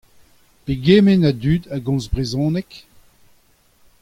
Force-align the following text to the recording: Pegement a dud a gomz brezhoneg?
Pegement 0.65 1.23
a 1.29 1.33
dud 1.41 1.63
a 1.75 1.77
gomz 1.85 2.05
brezhoneg? 2.13 2.69